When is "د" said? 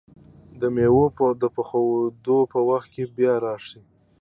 0.59-0.61, 1.41-1.43